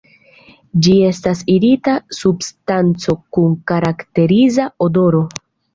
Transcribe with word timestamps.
Ĝi 0.87 0.93
estas 1.09 1.43
irita 1.57 1.95
substanco 2.21 3.19
kun 3.39 3.57
karakteriza 3.75 4.71
odoro. 4.89 5.27